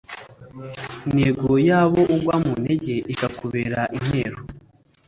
[1.07, 4.37] intego y’abo ugwa mu ntege ikakubera intero